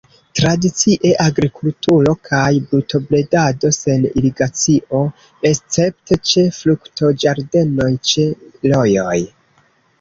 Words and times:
Tradicie 0.37 1.09
agrikulturo 1.25 2.13
kaj 2.29 2.47
brutobredado 2.71 3.71
sen 3.77 4.09
irigacio, 4.09 5.03
escepte 5.53 6.21
ĉe 6.33 6.49
fruktoĝardenoj 6.59 7.95
ĉe 8.13 8.29
rojoj. 8.77 9.19